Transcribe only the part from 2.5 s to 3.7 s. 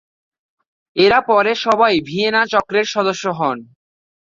চক্রের সদস্য হন।